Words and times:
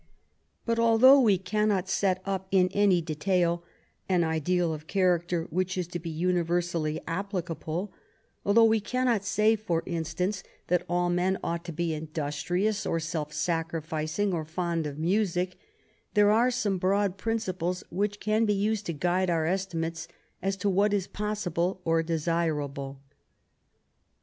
But 0.65 0.79
although 0.79 1.19
we 1.19 1.37
cannot 1.37 1.87
set 1.87 2.23
up 2.25 2.47
in 2.49 2.69
any 2.69 3.03
detail 3.03 3.63
an 4.09 4.23
ideal 4.23 4.73
of 4.73 4.87
character 4.87 5.43
which 5.51 5.77
is 5.77 5.87
to 5.89 5.99
be 5.99 6.09
universally 6.09 6.99
applicable 7.07 7.93
although 8.43 8.63
we 8.65 8.79
cannot 8.79 9.23
say, 9.23 9.55
for 9.55 9.83
instance, 9.85 10.41
that 10.69 10.83
all 10.89 11.11
men 11.11 11.37
ought 11.43 11.63
to 11.65 11.71
be 11.71 11.93
industrious, 11.93 12.83
or 12.83 12.99
self 12.99 13.31
sacrificing, 13.31 14.33
or 14.33 14.43
fond 14.43 14.87
of 14.87 14.97
music 14.97 15.55
there 16.15 16.31
are 16.31 16.49
some 16.49 16.79
broad 16.79 17.19
principles 17.19 17.83
which 17.91 18.19
can 18.19 18.45
be 18.45 18.55
used 18.55 18.87
to 18.87 18.93
guide 18.93 19.29
our 19.29 19.45
estimates 19.45 20.07
as 20.41 20.57
to 20.57 20.67
what 20.67 20.95
is 20.95 21.05
possible 21.05 21.79
or 21.85 22.01
desirable. 22.01 22.99